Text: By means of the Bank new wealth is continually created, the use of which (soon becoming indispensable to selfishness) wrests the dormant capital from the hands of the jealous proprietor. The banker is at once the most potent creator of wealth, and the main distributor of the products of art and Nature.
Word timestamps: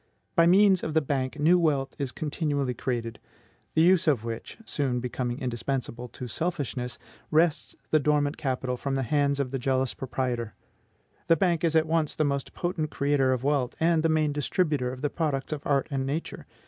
By 0.35 0.47
means 0.47 0.81
of 0.81 0.95
the 0.95 0.99
Bank 0.99 1.39
new 1.39 1.59
wealth 1.59 1.95
is 1.99 2.11
continually 2.11 2.73
created, 2.73 3.19
the 3.75 3.83
use 3.83 4.07
of 4.07 4.23
which 4.23 4.57
(soon 4.65 4.99
becoming 4.99 5.37
indispensable 5.37 6.07
to 6.07 6.27
selfishness) 6.27 6.97
wrests 7.29 7.75
the 7.91 7.99
dormant 7.99 8.35
capital 8.35 8.77
from 8.77 8.95
the 8.95 9.03
hands 9.03 9.39
of 9.39 9.51
the 9.51 9.59
jealous 9.59 9.93
proprietor. 9.93 10.55
The 11.27 11.35
banker 11.37 11.67
is 11.67 11.75
at 11.75 11.85
once 11.85 12.15
the 12.15 12.23
most 12.23 12.55
potent 12.55 12.89
creator 12.89 13.31
of 13.31 13.43
wealth, 13.43 13.75
and 13.79 14.01
the 14.01 14.09
main 14.09 14.33
distributor 14.33 14.91
of 14.91 15.03
the 15.03 15.11
products 15.11 15.53
of 15.53 15.61
art 15.67 15.87
and 15.91 16.03
Nature. 16.03 16.47